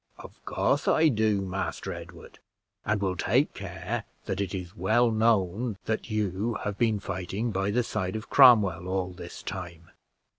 [0.17, 2.39] "Of course I do, Master Edward,
[2.83, 7.69] and will take care that it is well known that you have been fighting by
[7.69, 9.91] the side of Cromwell all this time.